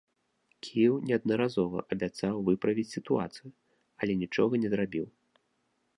[0.67, 3.47] Кіеў неаднаразова абяцаў выправіць сітуацыю,
[4.03, 5.05] але нічога не зрабіў.